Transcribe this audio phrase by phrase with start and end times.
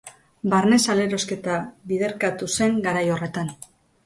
[0.53, 1.59] Barne salerosketa
[1.93, 3.55] biderkatu zen garai horretan.